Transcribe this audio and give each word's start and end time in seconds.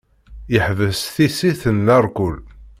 Yeḥbes 0.53 0.99
tissit 1.15 1.61
n 1.75 1.77
larkul. 1.87 2.37